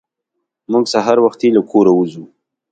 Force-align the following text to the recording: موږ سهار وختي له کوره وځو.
موږ 0.71 0.85
سهار 0.93 1.17
وختي 1.21 1.49
له 1.55 1.61
کوره 1.71 1.91
وځو. 1.95 2.23